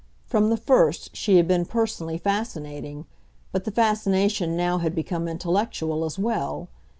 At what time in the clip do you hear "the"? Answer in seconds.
0.49-0.57, 3.65-3.71